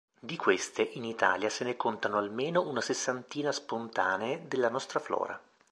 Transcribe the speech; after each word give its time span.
Di 0.19 0.35
queste 0.35 0.81
in 0.81 1.03
Italia 1.03 1.47
se 1.51 1.63
ne 1.63 1.75
contano 1.77 2.17
almeno 2.17 2.67
una 2.67 2.81
sessantina 2.81 3.51
spontanee 3.51 4.47
della 4.47 4.69
nostra 4.69 4.99
flora. 4.99 5.39